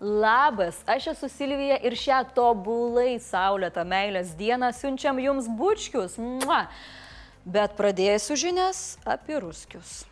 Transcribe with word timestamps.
Labas, 0.00 0.76
aš 0.86 1.06
esu 1.06 1.28
Silvija 1.28 1.78
ir 1.80 1.94
šią 1.96 2.18
tobulai 2.36 3.14
saulėtą 3.22 3.80
meilės 3.88 4.34
dieną 4.36 4.68
siunčiam 4.76 5.16
jums 5.24 5.48
bučkius. 5.48 6.18
Mua. 6.20 6.66
Bet 7.46 7.78
pradėsiu 7.78 8.36
žinias 8.36 8.98
apie 9.08 9.40
ruskius. 9.40 10.02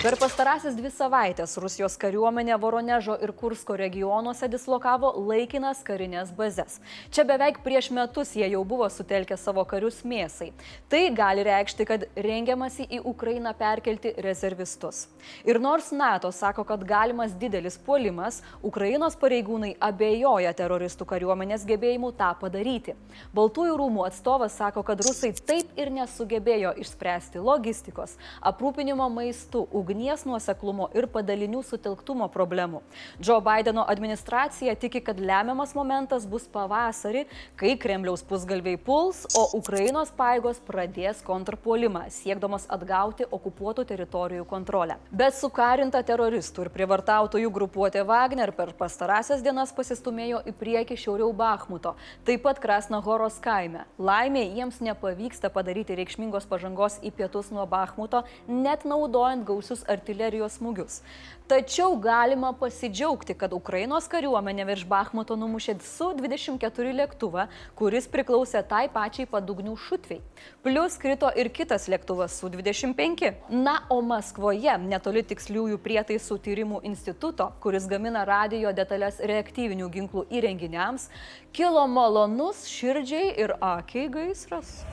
Per 0.00 0.14
pastarąsias 0.16 0.78
dvi 0.78 0.88
savaitės 0.88 1.58
Rusijos 1.60 1.98
kariuomenė 2.00 2.56
Voronežo 2.56 3.18
ir 3.20 3.34
Kursko 3.36 3.74
regionuose 3.76 4.46
dislokavo 4.48 5.10
laikinas 5.28 5.82
karinės 5.84 6.30
bazės. 6.38 6.78
Čia 7.12 7.26
beveik 7.28 7.58
prieš 7.60 7.90
metus 7.92 8.30
jie 8.32 8.48
jau 8.48 8.62
buvo 8.64 8.88
sutelkę 8.88 9.36
savo 9.36 9.60
karius 9.68 9.98
mėsai. 10.00 10.54
Tai 10.88 11.00
gali 11.18 11.44
reikšti, 11.44 11.84
kad 11.84 12.06
rengiamasi 12.16 12.86
į 12.96 13.02
Ukrainą 13.12 13.52
perkelti 13.58 14.14
rezervistus. 14.24 15.02
Ir 15.44 15.60
nors 15.60 15.90
NATO 15.92 16.30
sako, 16.32 16.64
kad 16.64 16.80
galimas 16.88 17.36
didelis 17.36 17.76
puolimas, 17.76 18.40
Ukrainos 18.64 19.20
pareigūnai 19.20 19.74
abejoja 19.84 20.54
teroristų 20.56 21.10
kariuomenės 21.12 21.68
gebėjimu 21.68 22.14
tą 22.16 22.30
padaryti. 22.40 22.96
Baltųjų 23.36 23.76
rūmų 23.84 24.08
atstovas 24.08 24.56
sako, 24.56 24.80
kad 24.80 25.04
rusai 25.04 25.34
taip 25.36 25.76
ir 25.76 25.92
nesugebėjo 25.92 26.72
išspręsti 26.86 27.44
logistikos, 27.44 28.16
aprūpinimo 28.40 29.12
maistu, 29.12 29.66
ugnies 29.90 30.24
nuoseklumo 30.24 30.88
ir 30.96 31.08
padalinių 31.10 31.62
sutelktumo 31.66 32.28
problemų. 32.32 32.80
Joe 33.18 33.40
Bideno 33.44 33.84
administracija 33.88 34.74
tiki, 34.78 35.00
kad 35.04 35.20
lemiamas 35.20 35.74
momentas 35.74 36.26
bus 36.30 36.46
pavasarį, 36.50 37.26
kai 37.58 37.74
Kremliaus 37.80 38.22
pusgalviai 38.26 38.78
puls, 38.78 39.24
o 39.36 39.46
Ukrainos 39.58 40.12
paėgos 40.16 40.60
pradės 40.66 41.22
kontrpuolimą, 41.26 42.06
siekdamas 42.14 42.66
atgauti 42.70 43.26
okupuotų 43.30 43.84
teritorijų 43.90 44.46
kontrolę. 44.48 44.96
Bet 45.10 45.36
sukarinta 45.38 46.02
teroristų 46.06 46.66
ir 46.66 46.72
privartautojų 46.74 47.50
grupuotė 47.54 48.04
Wagner 48.06 48.54
per 48.56 48.72
pastarąsias 48.78 49.42
dienas 49.44 49.74
pasistumėjo 49.76 50.42
į 50.48 50.54
priekį 50.60 50.98
šiauriau 51.04 51.32
Bahmuto, 51.36 51.96
taip 52.24 52.44
pat 52.46 52.60
Krasnahoros 52.62 53.40
kaime. 53.42 53.84
Laimė 53.98 54.46
jiems 54.56 54.80
nepavyksta 54.84 55.50
padaryti 55.52 55.96
reikšmingos 55.98 56.48
pažangos 56.50 56.98
į 57.04 57.12
pietus 57.16 57.50
nuo 57.54 57.66
Bahmuto, 57.70 58.24
net 58.48 58.86
naudojant 58.88 59.44
gausius 59.48 59.79
rimtus 59.80 59.88
artilerijos 59.88 60.58
smūgius. 60.58 61.02
Tačiau 61.48 61.96
galima 61.98 62.52
pasidžiaugti, 62.52 63.34
kad 63.34 63.52
Ukrainos 63.52 64.06
kariuomenė 64.08 64.66
virš 64.66 64.84
Bahmuto 64.86 65.34
numušė 65.36 65.80
Su-24 65.82 66.92
lėktuvą, 66.94 67.48
kuris 67.74 68.06
priklausė 68.06 68.62
tai 68.62 68.88
pačiai 68.88 69.26
padugnių 69.26 69.74
šutviai. 69.76 70.20
Plus 70.62 70.96
krito 70.96 71.30
ir 71.34 71.50
kitas 71.50 71.88
lėktuvas 71.88 72.38
Su-25. 72.38 73.34
Na, 73.50 73.82
o 73.90 74.00
Maskvoje, 74.00 74.78
netoli 74.78 75.24
tiksliųjų 75.24 75.80
prietaisų 75.82 76.38
tyrimų 76.38 76.82
instituto, 76.84 77.50
kuris 77.60 77.88
gamina 77.90 78.24
radio 78.24 78.70
detalės 78.72 79.18
reaktyvinių 79.18 79.90
ginklų 79.90 80.28
įrenginiams, 80.30 81.10
kilo 81.52 81.86
malonus 81.88 82.68
širdžiai 82.70 83.34
ir 83.42 83.56
akiai 83.58 84.06
gaisras. 84.08 84.84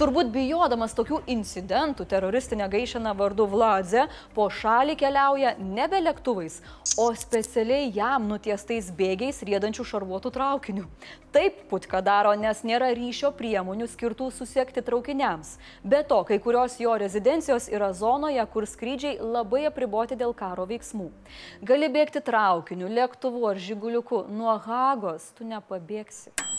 Turbūt 0.00 0.30
bijodamas 0.32 0.94
tokių 0.96 1.18
incidentų, 1.28 2.06
teroristinė 2.08 2.70
gaišina 2.72 3.10
vardu 3.12 3.44
Vladze 3.52 4.06
po 4.32 4.46
šalį 4.48 4.94
keliauja 4.96 5.50
nebe 5.60 5.98
lėktuvais, 6.00 6.54
o 6.96 7.10
specialiai 7.12 7.90
jam 7.92 8.24
nutiestais 8.30 8.88
bėgiais 8.96 9.42
rėdančių 9.44 9.84
šarvuotų 9.90 10.32
traukinių. 10.32 10.86
Taip 11.36 11.58
putka 11.68 12.00
daro, 12.00 12.32
nes 12.32 12.62
nėra 12.64 12.88
ryšio 12.96 13.28
priemonių 13.36 13.90
skirtų 13.92 14.30
susiekti 14.38 14.80
traukiniams. 14.86 15.58
Be 15.84 16.00
to, 16.08 16.22
kai 16.24 16.40
kurios 16.40 16.78
jo 16.80 16.96
rezidencijos 16.96 17.68
yra 17.68 17.92
zonoje, 17.92 18.40
kur 18.54 18.64
skrydžiai 18.64 19.18
labai 19.20 19.66
apriboti 19.68 20.16
dėl 20.16 20.32
karo 20.32 20.64
veiksmų. 20.70 21.10
Gali 21.60 21.92
bėgti 21.92 22.24
traukiniu, 22.24 22.88
lėktuvu 22.88 23.44
ar 23.52 23.60
žiguliuku, 23.68 24.24
nuo 24.32 24.56
Hagos 24.64 25.28
tu 25.36 25.44
nepabėgsi. 25.44 26.49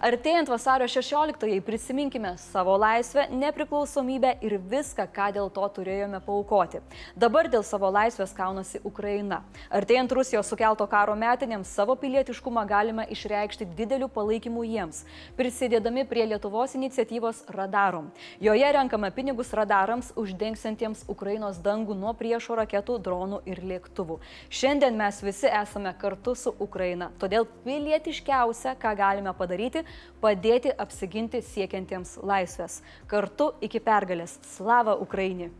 Artėjant 0.00 0.48
vasario 0.48 0.86
16-ąjai 0.88 1.60
prisiminkime 1.60 2.30
savo 2.40 2.72
laisvę, 2.80 3.26
nepriklausomybę 3.36 4.30
ir 4.40 4.54
viską, 4.56 5.04
ką 5.12 5.26
dėl 5.36 5.50
to 5.52 5.66
turėjome 5.76 6.22
paukoti. 6.24 6.78
Dabar 7.12 7.50
dėl 7.52 7.60
savo 7.60 7.90
laisvės 7.92 8.32
kaunasi 8.32 8.80
Ukraina. 8.80 9.42
Artėjant 9.68 10.14
Rusijos 10.16 10.48
sukelto 10.48 10.86
karo 10.88 11.12
metinėms 11.20 11.68
savo 11.76 11.98
pilietiškumą 12.00 12.62
galime 12.70 13.04
išreikšti 13.12 13.66
dideliu 13.76 14.08
palaikymu 14.08 14.64
jiems, 14.64 15.02
prisidėdami 15.36 16.06
prie 16.08 16.24
Lietuvos 16.30 16.72
iniciatyvos 16.80 17.44
Radarom. 17.52 18.08
Joje 18.40 18.72
renkame 18.78 19.12
pinigus 19.12 19.52
radarams 19.52 20.14
uždengsantiems 20.16 21.04
Ukrainos 21.12 21.60
dangų 21.60 21.98
nuo 22.06 22.14
priešo 22.16 22.56
raketų, 22.62 22.96
dronų 23.04 23.42
ir 23.44 23.60
lėktuvų. 23.74 24.16
Šiandien 24.48 24.96
mes 24.96 25.20
visi 25.20 25.52
esame 25.60 25.92
kartu 26.00 26.32
su 26.32 26.56
Ukraina, 26.56 27.12
todėl 27.20 27.44
pilietiškiausia, 27.68 28.78
ką 28.80 28.96
galime 28.96 29.36
padaryti, 29.36 29.84
padėti 30.20 30.74
apsiginti 30.76 31.42
siekiantiems 31.42 32.18
laisvės. 32.22 32.82
Kartu 33.10 33.52
iki 33.64 33.80
pergalės. 33.80 34.38
Slava 34.54 34.98
Ukraini! 35.00 35.50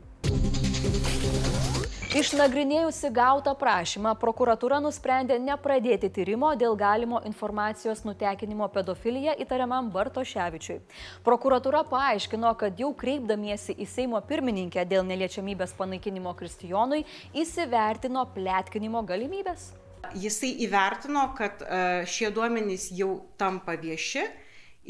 Išnagrinėjusi 2.10 3.06
gautą 3.14 3.52
prašymą, 3.54 4.16
prokuratūra 4.18 4.80
nusprendė 4.82 5.36
nepradėti 5.38 6.08
tyrimo 6.10 6.48
dėl 6.58 6.74
galimo 6.74 7.20
informacijos 7.28 8.02
nutekinimo 8.02 8.66
pedofiliją 8.74 9.36
įtariamam 9.44 9.92
Bartoševičiui. 9.94 10.80
Prokuratūra 11.22 11.84
paaiškino, 11.86 12.50
kad 12.58 12.82
jau 12.82 12.90
kreipdamiesi 12.98 13.78
į 13.78 13.86
Seimo 13.86 14.18
pirmininkę 14.26 14.82
dėl 14.90 15.06
neliečiamybės 15.06 15.76
panaikinimo 15.78 16.34
Kristijonui 16.34 17.04
įsivertino 17.30 18.26
plėtkinimo 18.34 19.06
galimybės. 19.06 19.70
Jisai 20.14 20.50
įvertino, 20.64 21.28
kad 21.38 21.62
e, 21.62 21.80
šie 22.08 22.30
duomenys 22.34 22.88
jau 22.96 23.12
tampa 23.38 23.76
vieši 23.78 24.24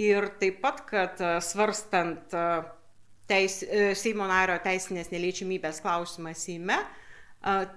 ir 0.00 0.30
taip 0.40 0.60
pat, 0.62 0.84
kad 0.88 1.20
e, 1.20 1.32
svarstant 1.44 2.32
e, 2.36 2.44
teis, 3.30 3.60
Seimo 4.00 4.26
nario 4.30 4.56
teisinės 4.64 5.12
neliečiamybės 5.12 5.82
klausimą 5.84 6.32
Seime, 6.34 6.80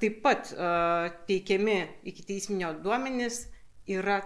taip 0.01 0.15
pat 0.23 0.49
teikiami 1.29 1.75
iki 2.09 2.25
teisminio 2.25 2.71
duomenys 2.83 3.43
yra 3.85 4.17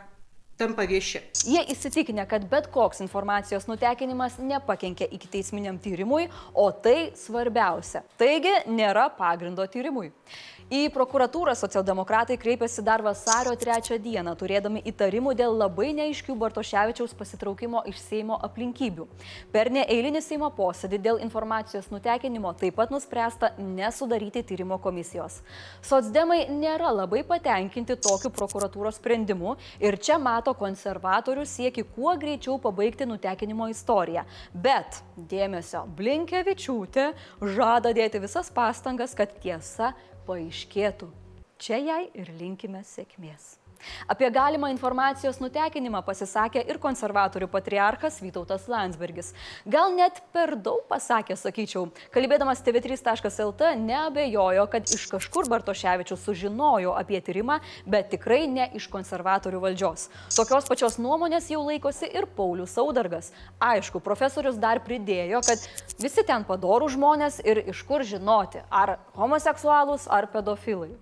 tampa 0.58 0.86
vieši. 0.90 1.22
Jie 1.46 1.62
įsitikinę, 1.72 2.26
kad 2.30 2.48
bet 2.50 2.68
koks 2.74 3.02
informacijos 3.06 3.68
nutekinimas 3.70 4.40
nepakenkia 4.42 5.08
iki 5.14 5.30
teisminiam 5.32 5.78
tyrimui, 5.82 6.28
o 6.54 6.70
tai 6.72 7.12
svarbiausia. 7.18 8.04
Taigi 8.18 8.54
nėra 8.72 9.08
pagrindo 9.18 9.66
tyrimui. 9.70 10.12
Į 10.68 10.90
prokuratūrą 10.92 11.54
socialdemokratai 11.56 12.36
kreipėsi 12.36 12.84
dar 12.84 13.00
vasario 13.00 13.54
3 13.56 13.96
dieną, 14.04 14.34
turėdami 14.36 14.82
įtarimų 14.92 15.32
dėl 15.40 15.54
labai 15.56 15.94
neaiškių 15.96 16.34
Bartoševičiaus 16.36 17.14
pasitraukimo 17.16 17.86
iš 17.88 18.02
Seimo 18.04 18.36
aplinkybių. 18.44 19.06
Per 19.54 19.70
neeilinį 19.72 20.22
Seimo 20.26 20.50
posėdį 20.52 21.00
dėl 21.06 21.22
informacijos 21.24 21.88
nutekinimo 21.88 22.52
taip 22.60 22.76
pat 22.76 22.92
nuspręsta 22.92 23.54
nesudaryti 23.62 24.44
tyrimo 24.50 24.76
komisijos. 24.84 25.38
Sotsdemai 25.80 26.50
nėra 26.52 26.92
labai 26.98 27.24
patenkinti 27.24 27.96
tokiu 28.04 28.34
prokuratūros 28.36 29.00
sprendimu 29.00 29.56
ir 29.80 29.96
čia 29.96 30.20
mato 30.20 30.52
konservatorių 30.52 31.48
sieki 31.48 31.86
kuo 31.96 32.18
greičiau 32.20 32.58
pabaigti 32.60 33.08
nutekinimo 33.08 33.70
istoriją. 33.72 34.28
Bet, 34.52 35.00
dėmesio, 35.16 35.88
Blinkevičiūtė 35.96 37.08
žada 37.56 37.96
dėti 37.96 38.20
visas 38.20 38.52
pastangas, 38.52 39.16
kad 39.16 39.32
tiesa 39.40 39.94
paaiškėtų. 40.28 41.10
Čia 41.58 41.80
jai 41.82 42.04
ir 42.14 42.30
linkime 42.38 42.84
sėkmės. 42.86 43.56
Apie 44.08 44.30
galimą 44.34 44.70
informacijos 44.74 45.40
nutekinimą 45.44 46.02
pasisakė 46.06 46.64
ir 46.70 46.80
konservatorių 46.82 47.50
patriarchas 47.52 48.20
Vytautas 48.24 48.68
Landsbergis. 48.72 49.34
Gal 49.66 49.94
net 49.96 50.22
per 50.36 50.56
daug 50.56 50.84
pasakė, 50.90 51.38
sakyčiau. 51.40 51.88
Kalbėdamas 52.14 52.62
tv3.lt 52.66 53.74
neabejojo, 53.82 54.68
kad 54.72 54.94
iš 54.94 55.08
kažkur 55.12 55.50
Bartoševičius 55.52 56.24
sužinojo 56.28 56.96
apie 56.98 57.22
tyrimą, 57.24 57.60
bet 57.86 58.12
tikrai 58.14 58.46
ne 58.52 58.70
iš 58.78 58.90
konservatorių 58.94 59.64
valdžios. 59.64 60.08
Tokios 60.36 60.70
pačios 60.70 61.00
nuomonės 61.02 61.50
jau 61.52 61.64
laikosi 61.66 62.10
ir 62.12 62.30
Paulius 62.38 62.76
Saudargas. 62.78 63.32
Aišku, 63.64 64.02
profesorius 64.04 64.60
dar 64.62 64.82
pridėjo, 64.86 65.42
kad 65.48 65.64
visi 66.02 66.26
ten 66.28 66.46
padorų 66.48 66.92
žmonės 66.98 67.42
ir 67.46 67.64
iš 67.74 67.84
kur 67.88 68.06
žinoti, 68.08 68.64
ar 68.70 68.98
homoseksualūs, 69.18 70.08
ar 70.12 70.30
pedofilai. 70.34 70.94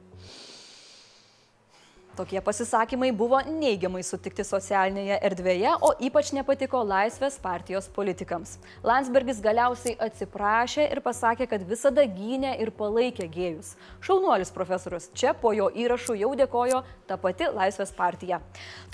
Tokie 2.16 2.40
pasisakymai 2.42 3.12
buvo 3.12 3.42
neigiamai 3.44 4.00
sutikti 4.08 4.44
socialinėje 4.48 5.18
erdvėje, 5.28 5.74
o 5.84 5.90
ypač 6.08 6.30
nepatiko 6.32 6.80
Laisvės 6.88 7.36
partijos 7.44 7.90
politikams. 7.92 8.54
Landsbergis 8.88 9.42
galiausiai 9.44 9.98
atsiprašė 10.06 10.86
ir 10.94 11.02
pasakė, 11.04 11.50
kad 11.52 11.66
visada 11.68 12.06
gynė 12.08 12.54
ir 12.64 12.72
palaikė 12.78 13.28
gėjus. 13.34 13.74
Šaunuolis 14.06 14.54
profesorius 14.56 15.10
čia 15.12 15.34
po 15.36 15.52
jo 15.58 15.68
įrašų 15.76 16.16
jau 16.22 16.32
dėkojo 16.40 16.86
ta 17.10 17.20
pati 17.20 17.52
Laisvės 17.52 17.92
partija. 17.98 18.40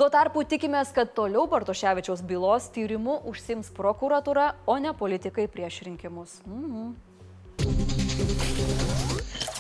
Tuo 0.02 0.10
tarpu 0.10 0.42
tikimės, 0.42 0.90
kad 0.96 1.14
toliau 1.14 1.46
Bartoševičiaus 1.52 2.26
bylos 2.26 2.72
tyrimu 2.74 3.22
užsims 3.30 3.70
prokuratura, 3.78 4.56
o 4.66 4.82
ne 4.82 4.98
politikai 4.98 5.46
prieš 5.46 5.84
rinkimus. 5.86 6.42
Mhm. 6.50 6.98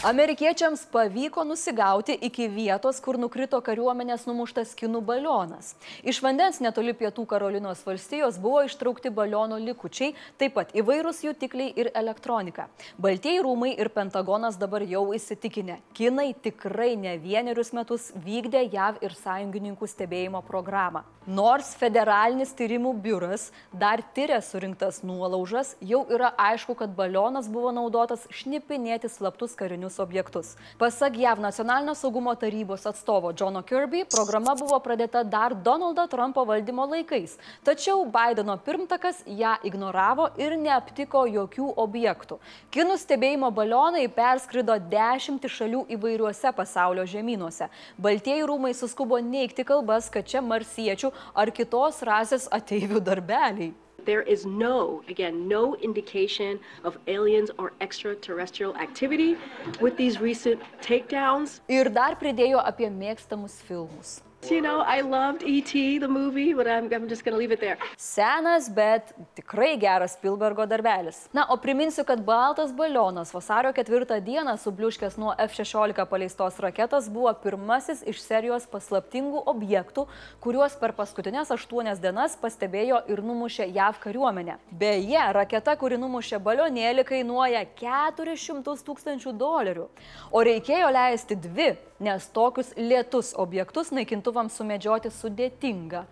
Amerikiečiams 0.03 0.85
pavyko 0.91 1.43
nusigauti 1.43 2.17
iki 2.21 2.47
vietos, 2.49 2.97
kur 3.05 3.19
nukrito 3.21 3.59
kariuomenės 3.61 4.23
numuštas 4.25 4.71
kinų 4.79 4.97
balionas. 5.05 5.75
Iš 6.01 6.23
vandens 6.25 6.57
netoli 6.57 6.95
pietų 6.97 7.27
Karolinos 7.29 7.83
valstijos 7.85 8.39
buvo 8.41 8.63
ištraukti 8.65 9.11
baliono 9.13 9.59
likučiai, 9.61 10.15
taip 10.41 10.55
pat 10.57 10.73
įvairūs 10.73 11.21
jutikliai 11.27 11.69
ir 11.77 11.91
elektronika. 11.93 12.65
Baltieji 12.97 13.43
rūmai 13.45 13.75
ir 13.77 13.93
Pentagonas 13.93 14.57
dabar 14.57 14.81
jau 14.89 15.03
įsitikinę, 15.13 15.77
kinai 15.93 16.31
tikrai 16.33 16.95
ne 16.97 17.19
vienerius 17.21 17.69
metus 17.69 18.09
vykdė 18.25 18.71
JAV 18.73 19.03
ir 19.05 19.13
sąjungininkų 19.21 19.91
stebėjimo 19.93 20.41
programą. 20.49 21.05
Nors 21.29 21.75
federalinis 21.77 22.55
tyrimų 22.57 22.95
biuras 22.97 23.51
dar 23.69 24.01
tyria 24.17 24.39
surinktas 24.41 25.03
nuolaužas, 25.05 25.75
jau 25.77 26.01
yra 26.09 26.31
aišku, 26.33 26.73
kad 26.79 26.97
balionas 26.97 27.45
buvo 27.45 27.69
naudotas 27.69 28.25
šnipinėti 28.33 29.05
slaptus 29.05 29.53
karinius 29.53 29.90
karinius 29.91 29.99
objektus. 29.99 30.55
Pasak 30.77 31.17
JAV 31.17 31.39
nacionalinio 31.39 31.95
saugumo 31.95 32.35
tarybos 32.35 32.85
atstovo 32.85 33.33
Johno 33.33 33.61
Kirby, 33.61 34.05
programa 34.05 34.55
buvo 34.55 34.79
pradėta 34.79 35.23
dar 35.23 35.53
Donaldo 35.53 36.07
Trumpo 36.07 36.45
valdymo 36.45 36.85
laikais, 36.85 37.37
tačiau 37.63 38.05
Bideno 38.05 38.57
pirmtakas 38.57 39.23
ją 39.25 39.57
ignoravo 39.63 40.29
ir 40.37 40.57
neaptiko 40.57 41.25
jokių 41.27 41.73
objektų. 41.77 42.39
Kinų 42.71 42.97
stebėjimo 42.97 43.51
balionai 43.51 44.07
perskrido 44.07 44.77
dešimtį 44.77 45.49
šalių 45.49 45.85
įvairiuose 45.97 46.53
pasaulio 46.55 47.05
žemynuose. 47.05 47.69
Baltieji 47.97 48.47
rūmai 48.47 48.73
suskubo 48.73 49.19
neikti 49.19 49.63
kalbas, 49.63 50.09
kad 50.09 50.25
čia 50.25 50.41
marsiečių 50.41 51.11
ar 51.35 51.51
kitos 51.51 52.01
rasės 52.01 52.47
ateivių 52.51 52.99
darbeliai. 52.99 53.73
There 54.05 54.21
is 54.21 54.45
no, 54.45 55.03
again, 55.07 55.47
no 55.47 55.75
indication 55.77 56.59
of 56.83 56.97
aliens 57.07 57.51
or 57.57 57.73
extraterrestrial 57.81 58.75
activity 58.77 59.37
with 59.79 59.97
these 59.97 60.19
recent 60.19 60.61
takedowns. 60.81 61.61
Ir 61.69 61.89
dar 61.89 62.15
pridėjo 62.15 62.61
apie 62.65 62.89
mėgstamus 62.89 63.61
filmus. 63.67 64.21
You 64.49 64.59
know, 64.59 64.81
I 64.81 65.01
loved 65.01 65.43
E.T. 65.43 65.99
the 65.99 66.07
movie, 66.07 66.53
but 66.53 66.67
I'm, 66.67 66.91
I'm 66.91 67.07
just 67.07 67.23
gonna 67.23 67.37
leave 67.37 67.51
it 67.51 67.59
there. 67.59 67.77
Senas, 67.95 68.69
bet 68.69 69.13
tikrai 69.35 69.77
geras 69.77 70.17
Spielbergo 70.17 70.65
darbelis. 70.65 71.27
Na, 71.33 71.45
o 71.49 71.57
priminsiu, 71.57 72.03
kad 72.03 72.25
baltas 72.25 72.73
balionas 72.73 73.31
vasario 73.33 73.71
ketvirtą 73.71 74.17
dieną 74.19 74.57
subliuškęs 74.57 75.17
nuo 75.21 75.35
F-16 75.37 76.05
paleistos 76.09 76.57
raketos 76.59 77.09
buvo 77.09 77.33
pirmasis 77.43 78.01
iš 78.01 78.23
serijos 78.25 78.65
paslaptingų 78.65 79.43
objektų, 79.45 80.07
kuriuos 80.41 80.75
per 80.81 80.95
paskutinės 80.97 81.53
aštuonias 81.53 82.01
dienas 82.01 82.35
pastebėjo 82.41 83.03
ir 83.13 83.21
numušė 83.21 83.69
JAV 83.75 84.01
kariuomenė. 84.01 84.57
Beje, 84.71 85.21
raketa, 85.37 85.77
kuri 85.77 86.01
numušė 86.01 86.41
balionėlį, 86.41 87.05
kainuoja 87.13 87.63
400 87.79 88.75
tūkstančių 88.89 89.37
dolerių, 89.37 89.87
o 90.33 90.43
reikėjo 90.49 90.91
leisti 90.97 91.37
dvi, 91.37 91.71
nes 92.01 92.27
tokius 92.33 92.73
lietus 92.77 93.31
objektus 93.37 93.91
naikintuvams 93.93 94.57
sumedžioti 94.57 95.11
sudėtinga. 95.13 96.05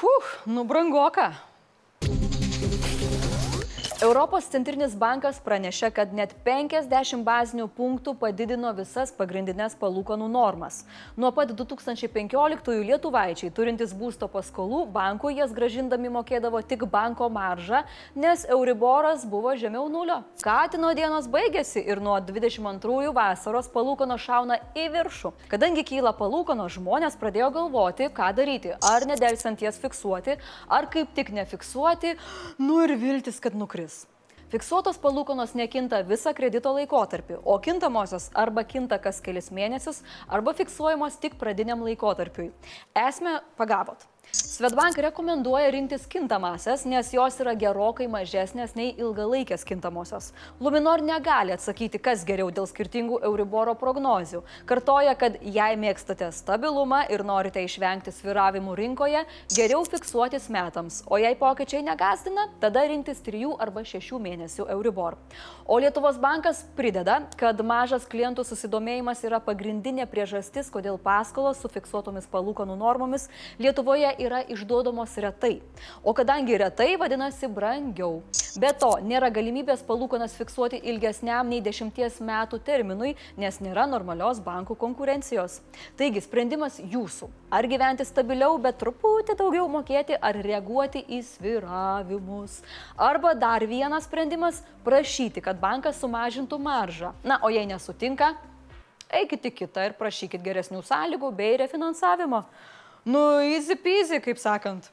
Huh, 0.00 0.34
nubrangoka. 0.46 1.32
Europos 4.00 4.46
centrinis 4.48 4.94
bankas 4.96 5.36
pranešė, 5.44 5.90
kad 5.92 6.14
net 6.16 6.30
50 6.46 7.20
bazinių 7.20 7.66
punktų 7.76 8.14
padidino 8.16 8.70
visas 8.72 9.10
pagrindinės 9.12 9.74
palūkanų 9.76 10.24
normas. 10.32 10.78
Nuo 11.20 11.28
pat 11.36 11.50
2015-ųjų 11.52 12.86
lietuvaičiai 12.88 13.50
turintys 13.52 13.92
būsto 13.92 14.24
paskolų 14.32 14.86
bankų 14.94 15.34
jas 15.36 15.52
gražindami 15.52 16.08
mokėdavo 16.14 16.62
tik 16.70 16.86
banko 16.88 17.28
maržą, 17.28 17.82
nes 18.16 18.46
Euriboras 18.48 19.26
buvo 19.28 19.52
žemiau 19.60 19.90
nulio. 19.92 20.22
Katino 20.40 20.94
dienos 20.96 21.28
baigėsi 21.28 21.84
ir 21.84 22.00
nuo 22.00 22.16
22-ųjų 22.24 23.12
vasaros 23.20 23.68
palūkano 23.76 24.16
šauna 24.16 24.62
į 24.80 24.86
viršų. 24.96 25.34
Kadangi 25.52 25.84
kyla 25.92 26.14
palūkano, 26.16 26.70
žmonės 26.72 27.20
pradėjo 27.20 27.52
galvoti, 27.58 28.08
ką 28.16 28.32
daryti. 28.40 28.72
Ar 28.80 29.04
nedelsiant 29.12 29.60
jas 29.60 29.76
fiksuoti, 29.84 30.40
ar 30.72 30.88
kaip 30.88 31.12
tik 31.20 31.36
nefiksuoti, 31.36 32.16
nu 32.64 32.80
ir 32.88 32.96
viltis, 32.96 33.44
kad 33.44 33.52
nukris. 33.52 33.89
Fiksuotos 34.50 34.96
palūkanos 34.98 35.52
nekinta 35.54 36.00
visą 36.02 36.32
kredito 36.34 36.72
laikotarpį, 36.74 37.36
o 37.46 37.54
kintamosios 37.62 38.32
arba 38.34 38.64
kinta 38.66 38.98
kas 38.98 39.22
kelis 39.22 39.52
mėnesius, 39.54 40.00
arba 40.26 40.56
fiksuojamos 40.58 41.20
tik 41.22 41.38
pradiniam 41.38 41.84
laikotarpiui. 41.86 42.48
Esmę 43.06 43.38
pagavot. 43.60 44.09
Svetbank 44.32 44.98
rekomenduoja 44.98 45.70
rinktis 45.70 46.04
kintamasias, 46.06 46.84
nes 46.86 47.08
jos 47.10 47.38
yra 47.42 47.50
gerokai 47.58 48.04
mažesnės 48.06 48.76
nei 48.78 48.92
ilgalaikės 48.92 49.64
kintamosios. 49.66 50.28
Luminor 50.62 51.02
negali 51.02 51.50
atsakyti, 51.50 51.98
kas 51.98 52.22
geriau 52.28 52.52
dėl 52.54 52.68
skirtingų 52.70 53.18
Euriboro 53.26 53.74
prognozių. 53.80 54.44
Kartoja, 54.70 55.16
kad 55.18 55.40
jei 55.42 55.78
mėgstate 55.80 56.28
stabilumą 56.36 57.00
ir 57.10 57.24
norite 57.26 57.64
išvengti 57.66 58.12
sviravimų 58.14 58.76
rinkoje, 58.78 59.24
geriau 59.56 59.80
fiksuotis 59.88 60.46
metams, 60.52 61.00
o 61.10 61.18
jei 61.18 61.34
pokyčiai 61.40 61.82
negazdina, 61.88 62.46
tada 62.62 62.86
rinktis 62.86 63.24
3 63.26 63.56
arba 63.58 63.82
6 63.82 64.14
mėnesių 64.22 64.68
Euribor. 64.76 65.18
O 65.66 65.80
Lietuvos 65.82 66.20
bankas 66.22 66.62
prideda, 66.78 67.18
kad 67.40 67.58
mažas 67.66 68.06
klientų 68.06 68.46
susidomėjimas 68.46 69.26
yra 69.26 69.42
pagrindinė 69.42 70.06
priežastis, 70.06 70.70
kodėl 70.70 71.02
paskolos 71.02 71.58
su 71.58 71.72
fiksuotomis 71.72 72.30
palūkanų 72.30 72.78
normomis 72.78 73.26
Lietuvoje 73.58 74.19
yra 74.20 74.42
išduodamos 74.48 75.16
retai. 75.24 75.60
O 76.04 76.14
kadangi 76.16 76.58
retai, 76.60 76.94
vadinasi 77.00 77.48
brangiau. 77.48 78.20
Be 78.60 78.72
to, 78.74 78.90
nėra 79.06 79.30
galimybės 79.30 79.84
palūkanas 79.86 80.34
fiksuoti 80.34 80.80
ilgesniam 80.90 81.48
nei 81.48 81.60
10 81.62 82.20
metų 82.26 82.58
terminui, 82.66 83.14
nes 83.38 83.60
nėra 83.62 83.86
normalios 83.86 84.40
bankų 84.42 84.76
konkurencijos. 84.80 85.60
Taigi 85.98 86.22
sprendimas 86.24 86.80
jūsų. 86.82 87.30
Ar 87.50 87.66
gyventi 87.70 88.06
stabiliau, 88.06 88.58
bet 88.62 88.78
truputį 88.82 89.36
daugiau 89.38 89.68
mokėti, 89.70 90.18
ar 90.18 90.38
reaguoti 90.42 91.04
į 91.06 91.22
sviravimus. 91.26 92.60
Arba 92.98 93.34
dar 93.34 93.66
vienas 93.66 94.06
sprendimas- 94.10 94.62
prašyti, 94.86 95.42
kad 95.42 95.60
bankas 95.60 96.00
sumažintų 96.02 96.58
maržą. 96.58 97.12
Na, 97.24 97.38
o 97.42 97.48
jei 97.48 97.66
nesutinka, 97.66 98.34
eikite 99.10 99.50
kitą 99.50 99.86
ir 99.86 99.96
prašykit 99.98 100.42
geresnių 100.42 100.82
sąlygų 100.86 101.32
bei 101.36 101.56
refinansavimo. 101.56 102.44
Nu, 103.04 103.40
easy 103.40 103.76
peasy, 103.76 104.20
kaip 104.20 104.38
sakant. 104.38 104.90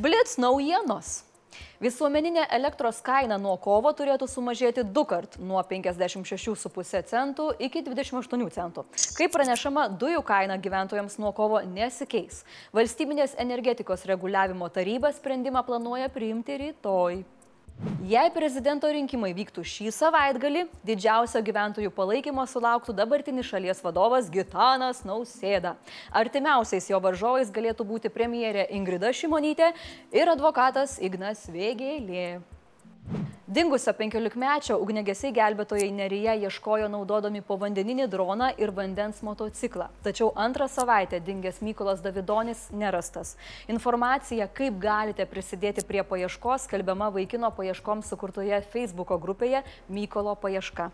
Blitz 0.00 0.36
naujienos. 0.36 1.22
Visuomeninė 1.80 2.46
elektros 2.56 3.02
kaina 3.04 3.36
nuo 3.40 3.54
kovo 3.60 3.90
turėtų 3.92 4.24
sumažėti 4.32 4.84
du 4.84 5.04
kart- 5.04 5.36
nuo 5.48 5.60
56,5 5.60 7.02
centų 7.10 7.50
iki 7.58 7.82
28 7.82 8.48
centų. 8.50 8.84
Kaip 9.16 9.32
pranešama, 9.32 9.88
dujų 9.98 10.22
kaina 10.24 10.56
gyventojams 10.56 11.18
nuo 11.18 11.32
kovo 11.32 11.60
nesikeis. 11.60 12.44
Valstybinės 12.72 13.34
energetikos 13.36 14.04
reguliavimo 14.04 14.68
taryba 14.72 15.12
sprendimą 15.12 15.64
planuoja 15.66 16.08
priimti 16.08 16.56
rytoj. 16.56 17.24
Jei 18.06 18.30
prezidento 18.32 18.88
rinkimai 18.88 19.34
vyktų 19.36 19.60
šį 19.66 19.90
savaitgalį, 19.92 20.62
didžiausio 20.88 21.42
gyventojų 21.44 21.90
palaikymo 21.92 22.46
sulauktų 22.48 22.94
dabartinis 22.96 23.50
šalies 23.50 23.82
vadovas 23.84 24.30
Gitanas 24.32 25.02
Nausėda. 25.04 25.74
Artimiausiais 26.08 26.88
jo 26.88 27.02
varžovais 27.04 27.52
galėtų 27.52 27.84
būti 27.84 28.12
premjerė 28.14 28.70
Ingrida 28.78 29.12
Šimonytė 29.12 29.74
ir 30.16 30.32
advokatas 30.32 30.96
Ignas 31.04 31.44
Vėgėlė. 31.52 32.55
Dingusio 33.46 33.92
15-mečio 33.94 34.74
ugnegesiai 34.82 35.30
gelbėtojai 35.30 35.92
Neryje 35.94 36.32
ieškojo 36.48 36.88
naudodami 36.90 37.44
povandeninį 37.46 38.08
droną 38.10 38.48
ir 38.58 38.72
vandens 38.74 39.20
motociklą. 39.22 39.86
Tačiau 40.02 40.32
antrą 40.34 40.66
savaitę 40.66 41.22
dingęs 41.22 41.62
Mykolas 41.62 42.02
Davidonis 42.02 42.66
nerastas. 42.74 43.36
Informacija, 43.70 44.50
kaip 44.50 44.82
galite 44.82 45.30
prisidėti 45.30 45.86
prie 45.86 46.02
paieškos, 46.02 46.66
skelbiama 46.66 47.14
vaikino 47.14 47.54
paieškoms 47.54 48.10
sukurtoje 48.10 48.64
Facebook 48.74 49.14
grupėje 49.14 49.62
Mykolo 49.86 50.34
paieška. 50.34 50.90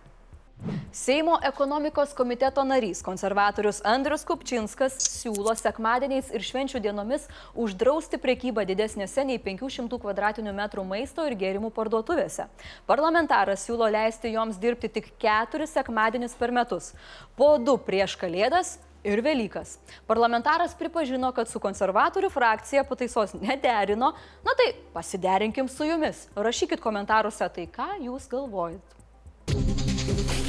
Seimo 0.92 1.38
ekonomikos 1.42 2.12
komiteto 2.12 2.64
narys 2.64 2.98
konservatorius 3.02 3.78
Andrius 3.88 4.26
Kupčinskas 4.28 4.98
siūlo 5.00 5.54
sekmadieniais 5.56 6.28
ir 6.36 6.44
švenčių 6.44 6.82
dienomis 6.84 7.24
uždrausti 7.56 8.20
prekybą 8.20 8.66
didesnėse 8.68 9.24
nei 9.24 9.40
500 9.40 10.52
m2 10.52 10.84
maisto 10.84 11.24
ir 11.24 11.38
gėrimų 11.40 11.72
parduotuvėse. 11.72 12.44
Parlamentaras 12.84 13.64
siūlo 13.64 13.88
leisti 13.88 14.34
joms 14.34 14.60
dirbti 14.60 14.92
tik 14.92 15.08
keturis 15.16 15.72
sekmadienius 15.72 16.36
per 16.36 16.52
metus- 16.52 16.92
po 17.40 17.56
du 17.56 17.78
prieš 17.78 18.18
Kalėdas 18.20 18.76
ir 19.02 19.24
Velykas. 19.24 19.78
Parlamentaras 20.06 20.76
pripažino, 20.76 21.32
kad 21.32 21.48
su 21.48 21.58
konservatorių 21.58 22.28
frakcija 22.28 22.84
pataisos 22.84 23.32
nederino, 23.32 24.12
na 24.44 24.52
tai 24.60 24.74
pasiderinkim 24.92 25.68
su 25.68 25.84
jumis. 25.84 26.28
Rašykit 26.36 26.80
komentaruose 26.80 27.48
tai, 27.48 27.66
ką 27.66 27.96
jūs 28.04 28.28
galvojat. 28.28 30.41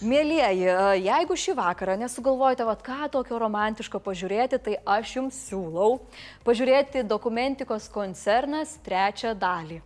Mėlyjeji, 0.00 0.64
jeigu 1.04 1.34
šį 1.36 1.52
vakarą 1.58 1.92
nesugalvojate, 2.00 2.64
vad 2.64 2.80
ką 2.80 3.10
tokio 3.12 3.36
romantiško 3.36 3.98
pažiūrėti, 4.00 4.56
tai 4.64 4.78
aš 4.88 5.10
jums 5.18 5.36
siūlau 5.50 5.98
pažiūrėti 6.46 7.02
dokumentikos 7.04 7.90
koncernas 7.92 8.78
trečią 8.80 9.34
dalį. 9.36 9.82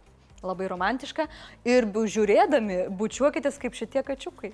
Labai 0.46 0.68
romantiška. 0.70 1.26
Ir 1.66 1.88
žiūrėdami, 1.90 2.84
bučiuokitės 2.94 3.58
kaip 3.58 3.74
šitie 3.74 4.04
kačiukai. 4.06 4.52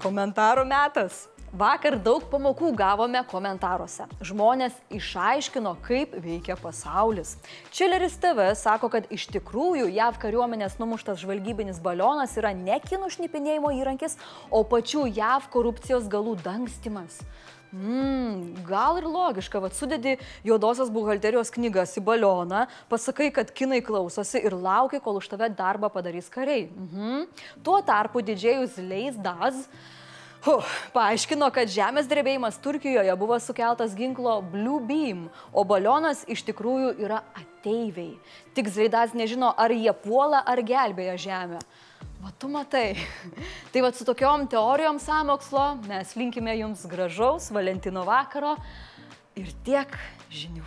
Komentarų 0.00 0.64
metas. 0.64 1.26
Vakar 1.52 1.98
daug 2.00 2.22
pamokų 2.32 2.70
gavome 2.72 3.20
komentaruose. 3.28 4.06
Žmonės 4.24 4.72
išaiškino, 4.96 5.74
kaip 5.84 6.14
veikia 6.24 6.56
pasaulis. 6.56 7.34
Čileris 7.68 8.16
TV 8.22 8.46
sako, 8.56 8.88
kad 8.94 9.10
iš 9.12 9.26
tikrųjų 9.34 9.90
JAV 9.92 10.16
kariuomenės 10.22 10.78
numuštas 10.80 11.20
žvalgybinis 11.20 11.82
balionas 11.84 12.38
yra 12.40 12.54
ne 12.56 12.80
kinų 12.80 13.12
šnipinėjimo 13.12 13.74
įrankis, 13.82 14.16
o 14.48 14.64
pačių 14.64 15.04
JAV 15.12 15.52
korupcijos 15.52 16.08
galų 16.08 16.38
dangstimas. 16.40 17.20
Mm, 17.76 18.64
gal 18.64 19.04
ir 19.04 19.12
logiška, 19.12 19.60
vad 19.60 19.76
sudedi 19.76 20.18
juodosios 20.48 20.88
buhalterijos 20.92 21.52
knygas 21.52 21.98
į 22.00 22.08
balioną, 22.08 22.64
pasakai, 22.88 23.28
kad 23.28 23.52
kinai 23.52 23.84
klausosi 23.84 24.40
ir 24.40 24.56
laukia, 24.56 25.04
kol 25.04 25.20
už 25.20 25.28
tave 25.36 25.52
darbą 25.52 25.92
padarys 25.92 26.32
kariai. 26.32 26.70
Mhm. 26.72 27.26
Tuo 27.60 27.82
tarpu 27.84 28.24
didžėjus 28.24 28.80
Leis 28.80 29.20
Daz 29.20 29.66
Huh, 30.42 30.66
paaiškino, 30.90 31.46
kad 31.54 31.70
žemės 31.70 32.08
drebėjimas 32.10 32.56
Turkijoje 32.58 33.12
buvo 33.14 33.36
sukeltas 33.38 33.92
ginklo 33.94 34.40
Blue 34.50 34.80
Beam, 34.82 35.28
o 35.54 35.62
balionas 35.62 36.24
iš 36.26 36.42
tikrųjų 36.48 36.96
yra 36.98 37.20
ateiviai. 37.38 38.16
Tik 38.50 38.72
Zaidas 38.74 39.14
nežino, 39.14 39.52
ar 39.54 39.70
jie 39.70 39.94
puola 40.02 40.42
ar 40.42 40.58
gelbėja 40.66 41.14
žemę. 41.28 41.62
Va 42.18 42.34
tu 42.42 42.50
matai. 42.50 42.96
Tai 43.70 43.86
va 43.86 43.92
su 43.94 44.06
tokiom 44.08 44.48
teorijom 44.50 44.98
samokslo 45.02 45.68
mes 45.86 46.16
linkime 46.18 46.58
jums 46.58 46.82
gražaus 46.90 47.46
Valentino 47.54 48.02
vakaro 48.06 48.56
ir 49.38 49.54
tiek 49.62 49.94
žinių. 50.26 50.66